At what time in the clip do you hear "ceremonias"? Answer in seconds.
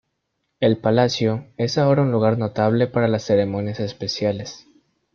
3.23-3.79